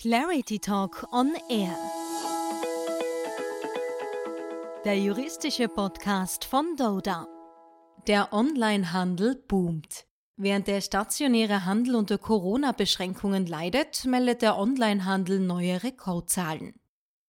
[0.00, 1.76] Clarity Talk on Air.
[4.86, 7.28] Der juristische Podcast von Doda.
[8.06, 10.06] Der Onlinehandel boomt.
[10.38, 16.80] Während der stationäre Handel unter Corona-Beschränkungen leidet, meldet der Onlinehandel neue Rekordzahlen.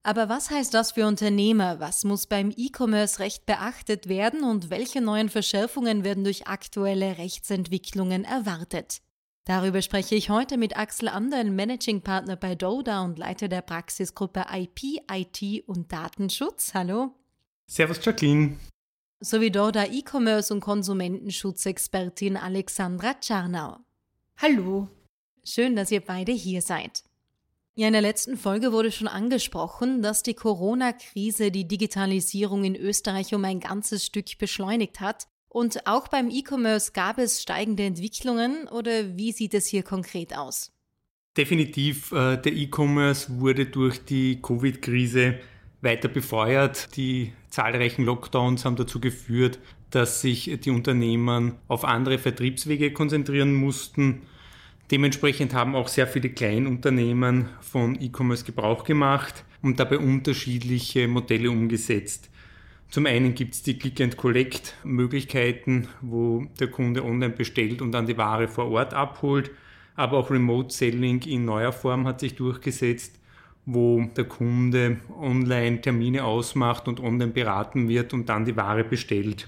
[0.03, 1.81] Aber was heißt das für Unternehmer?
[1.81, 9.01] Was muss beim E-Commerce-Recht beachtet werden und welche neuen Verschärfungen werden durch aktuelle Rechtsentwicklungen erwartet?
[9.45, 14.45] Darüber spreche ich heute mit Axel Andern, Managing Partner bei Doda und Leiter der Praxisgruppe
[14.53, 16.75] IP, IT und Datenschutz.
[16.75, 17.15] Hallo.
[17.65, 18.57] Servus Jacqueline.
[19.19, 23.77] Sowie Doda E-Commerce und Konsumentenschutzexpertin Alexandra Czarnau.
[24.37, 24.89] Hallo.
[25.43, 27.03] Schön, dass ihr beide hier seid.
[27.73, 33.33] Ja, in der letzten Folge wurde schon angesprochen, dass die Corona-Krise die Digitalisierung in Österreich
[33.33, 39.17] um ein ganzes Stück beschleunigt hat und auch beim E-Commerce gab es steigende Entwicklungen oder
[39.17, 40.71] wie sieht es hier konkret aus?
[41.35, 45.39] Definitiv, äh, der E-Commerce wurde durch die Covid-Krise
[45.81, 46.95] weiter befeuert.
[46.95, 54.21] Die zahlreichen Lockdowns haben dazu geführt, dass sich die Unternehmen auf andere Vertriebswege konzentrieren mussten.
[54.89, 62.30] Dementsprechend haben auch sehr viele Kleinunternehmen von E-Commerce Gebrauch gemacht und dabei unterschiedliche Modelle umgesetzt.
[62.91, 68.49] Zum einen gibt es die Click-and-Collect-Möglichkeiten, wo der Kunde online bestellt und dann die Ware
[68.49, 69.49] vor Ort abholt.
[69.95, 73.17] Aber auch Remote Selling in neuer Form hat sich durchgesetzt,
[73.65, 79.47] wo der Kunde online Termine ausmacht und online beraten wird und dann die Ware bestellt.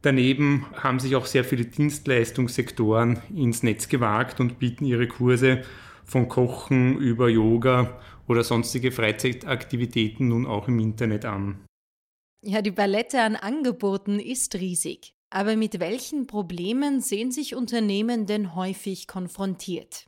[0.00, 5.60] Daneben haben sich auch sehr viele Dienstleistungssektoren ins Netz gewagt und bieten ihre Kurse
[6.06, 11.58] von Kochen über Yoga oder sonstige Freizeitaktivitäten nun auch im Internet an.
[12.44, 15.14] Ja, die Palette an Angeboten ist riesig.
[15.30, 20.06] Aber mit welchen Problemen sehen sich Unternehmen denn häufig konfrontiert?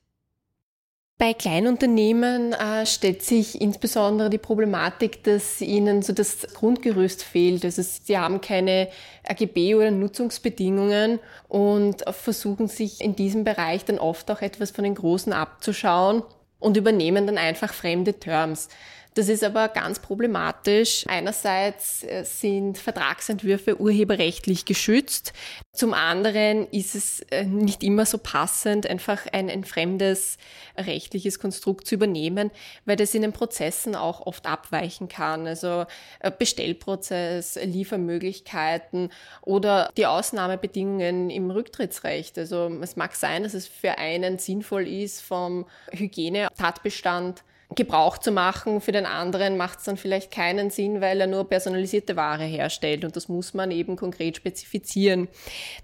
[1.16, 7.64] Bei Kleinunternehmen äh, stellt sich insbesondere die Problematik, dass ihnen so das Grundgerüst fehlt.
[7.64, 8.88] Also sie haben keine
[9.26, 14.96] AGB oder Nutzungsbedingungen und versuchen sich in diesem Bereich dann oft auch etwas von den
[14.96, 16.24] Großen abzuschauen
[16.58, 18.68] und übernehmen dann einfach fremde Terms.
[19.14, 21.04] Das ist aber ganz problematisch.
[21.06, 25.32] Einerseits äh, sind Vertragsentwürfe urheberrechtlich geschützt.
[25.72, 30.36] Zum anderen ist es äh, nicht immer so passend, einfach ein, ein fremdes
[30.76, 32.50] rechtliches Konstrukt zu übernehmen,
[32.86, 35.46] weil das in den Prozessen auch oft abweichen kann.
[35.46, 35.86] Also
[36.18, 39.10] äh, Bestellprozess, Liefermöglichkeiten
[39.42, 42.36] oder die Ausnahmebedingungen im Rücktrittsrecht.
[42.36, 48.80] Also es mag sein, dass es für einen sinnvoll ist, vom Hygienetatbestand Gebrauch zu machen.
[48.80, 53.04] Für den anderen macht es dann vielleicht keinen Sinn, weil er nur personalisierte Ware herstellt
[53.04, 55.28] und das muss man eben konkret spezifizieren.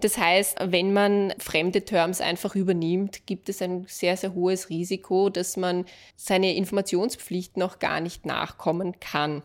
[0.00, 5.30] Das heißt, wenn man fremde Terms einfach übernimmt, gibt es ein sehr, sehr hohes Risiko,
[5.30, 5.84] dass man
[6.16, 9.42] seine Informationspflicht noch gar nicht nachkommen kann.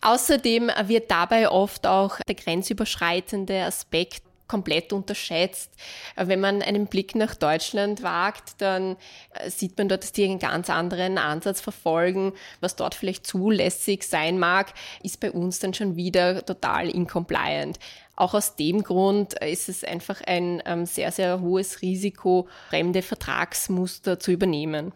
[0.00, 5.70] Außerdem wird dabei oft auch der grenzüberschreitende Aspekt komplett unterschätzt.
[6.14, 8.98] Wenn man einen Blick nach Deutschland wagt, dann
[9.30, 12.34] äh, sieht man dort, dass die einen ganz anderen Ansatz verfolgen.
[12.60, 17.78] Was dort vielleicht zulässig sein mag, ist bei uns dann schon wieder total incompliant.
[18.14, 23.00] Auch aus dem Grund äh, ist es einfach ein ähm, sehr, sehr hohes Risiko, fremde
[23.00, 24.92] Vertragsmuster zu übernehmen.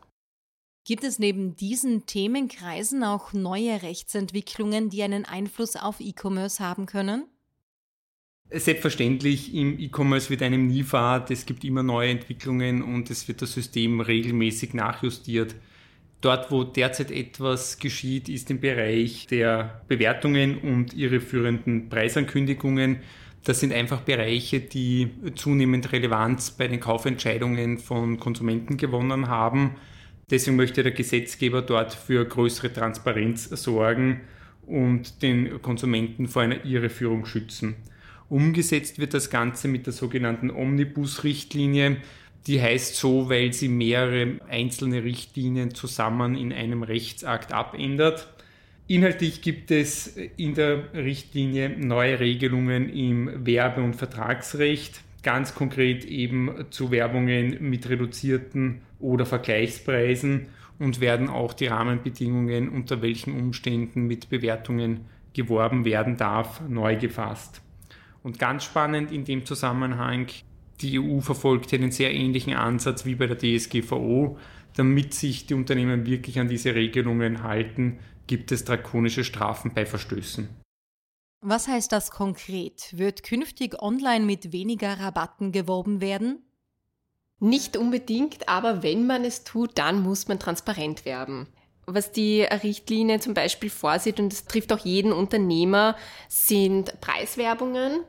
[0.85, 7.25] Gibt es neben diesen Themenkreisen auch neue Rechtsentwicklungen, die einen Einfluss auf E-Commerce haben können?
[8.51, 13.43] Selbstverständlich, im E-Commerce wird einem nie fad, es gibt immer neue Entwicklungen und es wird
[13.43, 15.57] das System regelmäßig nachjustiert.
[16.21, 23.01] Dort, wo derzeit etwas geschieht, ist im Bereich der Bewertungen und irreführenden Preisankündigungen.
[23.43, 29.77] Das sind einfach Bereiche, die zunehmend Relevanz bei den Kaufentscheidungen von Konsumenten gewonnen haben.
[30.31, 34.23] Deswegen möchte der Gesetzgeber dort für größere Transparenz sorgen
[34.67, 37.77] und den Konsumenten vor einer Irreführung schützen.
[38.29, 41.99] Umgesetzt wird das Ganze mit der sogenannten Omnibus-Richtlinie.
[42.47, 48.29] Die heißt so, weil sie mehrere einzelne Richtlinien zusammen in einem Rechtsakt abändert.
[48.89, 56.67] Inhaltlich gibt es in der Richtlinie neue Regelungen im Werbe- und Vertragsrecht, ganz konkret eben
[56.71, 60.47] zu Werbungen mit reduzierten oder Vergleichspreisen
[60.79, 67.63] und werden auch die Rahmenbedingungen, unter welchen Umständen mit Bewertungen geworben werden darf, neu gefasst.
[68.27, 70.27] Und ganz spannend in dem Zusammenhang,
[70.81, 74.37] die EU verfolgt einen sehr ähnlichen Ansatz wie bei der DSGVO.
[74.75, 80.49] Damit sich die Unternehmen wirklich an diese Regelungen halten, gibt es drakonische Strafen bei Verstößen.
[81.41, 82.99] Was heißt das konkret?
[82.99, 86.41] Wird künftig online mit weniger Rabatten geworben werden?
[87.39, 91.47] Nicht unbedingt, aber wenn man es tut, dann muss man transparent werben.
[91.87, 95.97] Was die Richtlinie zum Beispiel vorsieht, und das trifft auch jeden Unternehmer,
[96.29, 98.01] sind Preiswerbungen.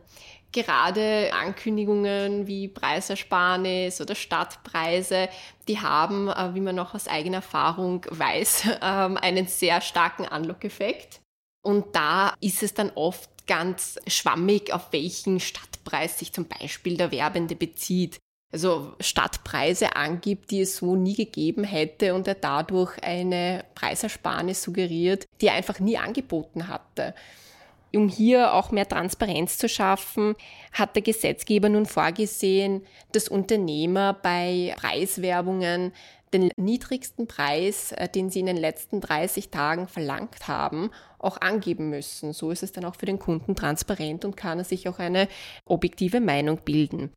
[0.52, 5.30] Gerade Ankündigungen wie Preisersparnis oder Stadtpreise,
[5.68, 11.22] die haben, äh, wie man auch aus eigener Erfahrung weiß, ähm, einen sehr starken Anlockeffekt.
[11.64, 17.12] Und da ist es dann oft ganz schwammig, auf welchen Stadtpreis sich zum Beispiel der
[17.12, 18.20] Werbende bezieht
[18.52, 25.26] also Stadtpreise angibt, die es so nie gegeben hätte und er dadurch eine Preisersparnis suggeriert,
[25.42, 27.14] die er einfach nie angeboten hatte.
[27.94, 30.36] Um hier auch mehr Transparenz zu schaffen,
[30.74, 35.94] hat der Gesetzgeber nun vorgesehen, dass Unternehmer bei Preiswerbungen
[36.34, 41.90] den niedrigsten Preis, äh, den sie in den letzten 30 Tagen verlangt haben, auch angeben
[41.90, 42.34] müssen.
[42.34, 45.30] So ist es dann auch für den Kunden transparent und kann er sich auch eine
[45.66, 47.14] objektive Meinung bilden.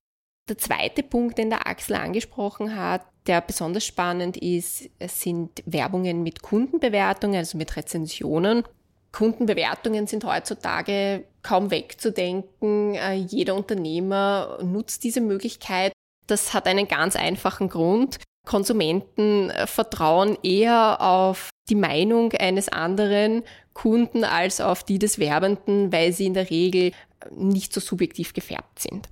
[0.48, 6.42] Der zweite Punkt, den der Axel angesprochen hat, der besonders spannend ist, sind Werbungen mit
[6.42, 8.64] Kundenbewertungen, also mit Rezensionen.
[9.12, 12.94] Kundenbewertungen sind heutzutage kaum wegzudenken.
[12.94, 15.92] Äh, jeder Unternehmer nutzt diese Möglichkeit.
[16.26, 18.18] Das hat einen ganz einfachen Grund.
[18.46, 23.42] Konsumenten äh, vertrauen eher auf die Meinung eines anderen
[23.74, 26.92] Kunden als auf die des Werbenden, weil sie in der Regel
[27.30, 29.08] nicht so subjektiv gefärbt sind.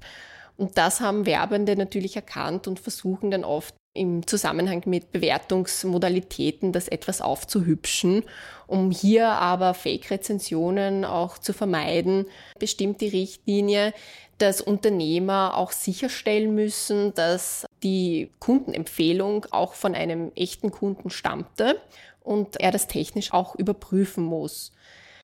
[0.58, 6.88] Und das haben Werbende natürlich erkannt und versuchen dann oft im Zusammenhang mit Bewertungsmodalitäten das
[6.88, 8.24] etwas aufzuhübschen.
[8.66, 12.26] Um hier aber Fake-Rezensionen auch zu vermeiden,
[12.58, 13.94] bestimmt die Richtlinie,
[14.38, 21.80] dass Unternehmer auch sicherstellen müssen, dass die Kundenempfehlung auch von einem echten Kunden stammte
[22.20, 24.72] und er das technisch auch überprüfen muss.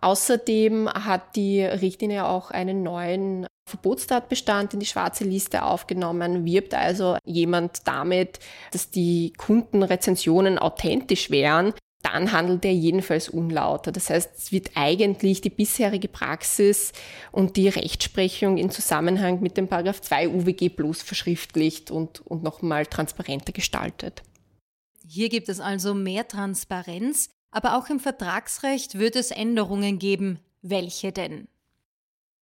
[0.04, 7.16] Außerdem hat die Richtlinie auch einen neuen Verbotstatbestand in die schwarze Liste aufgenommen, wirbt also
[7.24, 8.38] jemand damit,
[8.70, 11.72] dass die Kundenrezensionen authentisch wären,
[12.02, 13.92] dann handelt er jedenfalls unlauter.
[13.92, 16.92] Das heißt, es wird eigentlich die bisherige Praxis
[17.32, 22.84] und die Rechtsprechung in Zusammenhang mit dem Paragraph 2 UWG Plus verschriftlicht und, und nochmal
[22.84, 24.22] transparenter gestaltet.
[25.06, 30.40] Hier gibt es also mehr Transparenz, aber auch im Vertragsrecht wird es Änderungen geben.
[30.62, 31.48] Welche denn?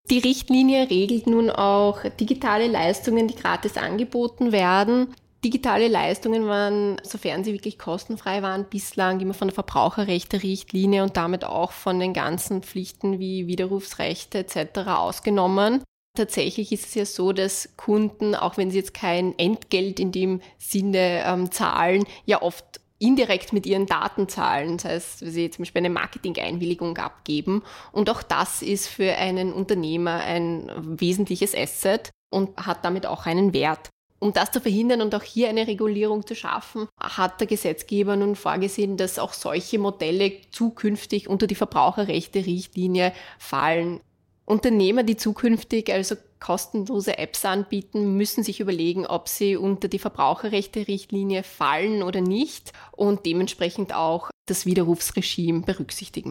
[0.10, 5.14] Die Richtlinie regelt nun auch digitale Leistungen, die gratis angeboten werden.
[5.44, 11.44] Digitale Leistungen waren, sofern sie wirklich kostenfrei waren, bislang immer von der Verbraucherrechte-Richtlinie und damit
[11.44, 14.88] auch von den ganzen Pflichten wie Widerrufsrechte etc.
[14.88, 15.84] ausgenommen.
[16.16, 20.42] Tatsächlich ist es ja so, dass Kunden, auch wenn sie jetzt kein Entgelt in dem
[20.58, 25.64] Sinne ähm, zahlen, ja oft indirekt mit ihren Daten zahlen, das heißt, wenn sie zum
[25.64, 27.64] Beispiel eine Marketing-Einwilligung abgeben.
[27.92, 33.54] Und auch das ist für einen Unternehmer ein wesentliches Asset und hat damit auch einen
[33.54, 33.90] Wert.
[34.20, 38.36] Um das zu verhindern und auch hier eine Regulierung zu schaffen, hat der Gesetzgeber nun
[38.36, 44.00] vorgesehen, dass auch solche Modelle zukünftig unter die Verbraucherrechte-Richtlinie fallen.
[44.48, 51.44] Unternehmer, die zukünftig also kostenlose Apps anbieten, müssen sich überlegen, ob sie unter die Verbraucherrechte-Richtlinie
[51.44, 56.30] fallen oder nicht und dementsprechend auch das Widerrufsregime berücksichtigen.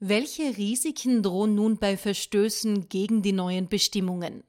[0.00, 4.44] Welche Risiken drohen nun bei Verstößen gegen die neuen Bestimmungen?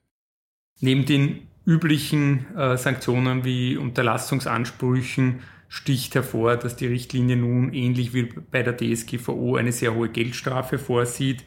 [0.82, 8.24] Neben den üblichen äh, Sanktionen wie Unterlassungsansprüchen sticht hervor, dass die Richtlinie nun ähnlich wie
[8.24, 11.46] bei der DSGVO eine sehr hohe Geldstrafe vorsieht.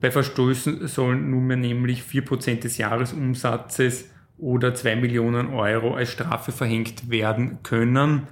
[0.00, 7.10] Bei Verstößen sollen nunmehr nämlich 4% des Jahresumsatzes oder 2 Millionen Euro als Strafe verhängt
[7.10, 8.28] werden können.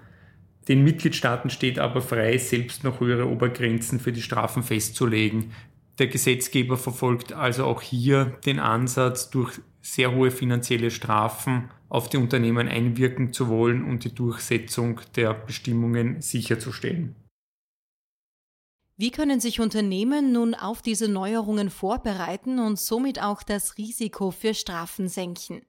[0.69, 5.53] Den Mitgliedstaaten steht aber frei, selbst noch höhere Obergrenzen für die Strafen festzulegen.
[5.99, 12.17] Der Gesetzgeber verfolgt also auch hier den Ansatz, durch sehr hohe finanzielle Strafen auf die
[12.17, 17.15] Unternehmen einwirken zu wollen und die Durchsetzung der Bestimmungen sicherzustellen.
[18.99, 24.55] Wie können sich Unternehmen nun auf diese Neuerungen vorbereiten und somit auch das Risiko für
[24.55, 25.61] Strafen senken?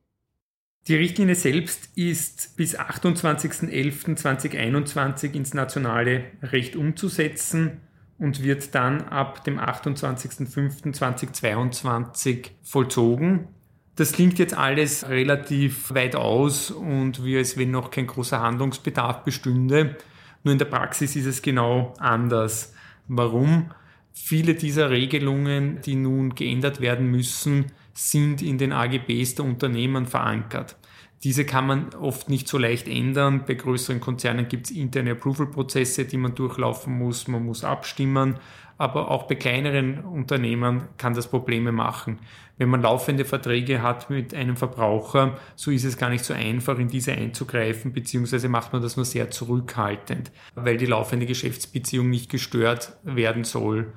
[0.88, 7.82] Die Richtlinie selbst ist bis 28.11.2021 ins nationale Recht umzusetzen
[8.18, 13.50] und wird dann ab dem 28.05.2022 vollzogen.
[13.98, 19.26] Das klingt jetzt alles relativ weit aus und wie als wenn noch kein großer Handlungsbedarf
[19.26, 19.98] bestünde.
[20.46, 22.74] Nur in der Praxis ist es genau anders.
[23.08, 23.72] Warum?
[24.14, 30.76] Viele dieser Regelungen, die nun geändert werden müssen, sind in den AGBs der Unternehmen verankert.
[31.24, 33.46] Diese kann man oft nicht so leicht ändern.
[33.48, 37.28] Bei größeren Konzernen gibt es interne Approval-Prozesse, die man durchlaufen muss.
[37.28, 38.36] Man muss abstimmen.
[38.78, 42.20] Aber auch bei kleineren Unternehmen kann das Probleme machen.
[42.58, 46.78] Wenn man laufende Verträge hat mit einem Verbraucher, so ist es gar nicht so einfach,
[46.78, 52.30] in diese einzugreifen, beziehungsweise macht man das nur sehr zurückhaltend, weil die laufende Geschäftsbeziehung nicht
[52.30, 53.94] gestört werden soll.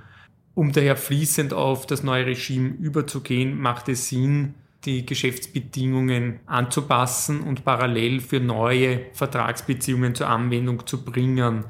[0.55, 7.65] Um daher fließend auf das neue Regime überzugehen, macht es Sinn, die Geschäftsbedingungen anzupassen und
[7.65, 11.65] parallel für neue Vertragsbeziehungen zur Anwendung zu bringen.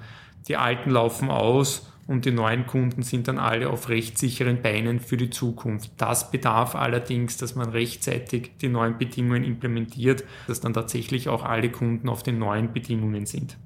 [0.49, 5.17] Die alten laufen aus und die neuen Kunden sind dann alle auf rechtssicheren Beinen für
[5.17, 5.93] die Zukunft.
[5.97, 11.71] Das bedarf allerdings, dass man rechtzeitig die neuen Bedingungen implementiert, dass dann tatsächlich auch alle
[11.71, 13.59] Kunden auf den neuen Bedingungen sind.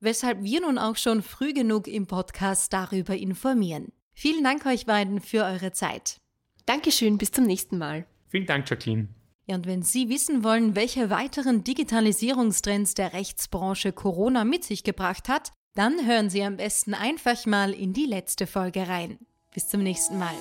[0.00, 3.92] Weshalb wir nun auch schon früh genug im Podcast darüber informieren.
[4.12, 6.20] Vielen Dank euch beiden für eure Zeit.
[6.66, 8.06] Dankeschön, bis zum nächsten Mal.
[8.26, 9.06] Vielen Dank, Jacqueline.
[9.46, 15.28] Ja, und wenn Sie wissen wollen, welche weiteren Digitalisierungstrends der Rechtsbranche Corona mit sich gebracht
[15.28, 19.18] hat, dann hören Sie am besten einfach mal in die letzte Folge rein.
[19.52, 20.34] Bis zum nächsten Mal.